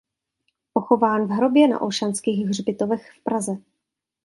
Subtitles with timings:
[0.73, 3.57] Pochován v hrobě na Olšanských hřbitovech v Praze.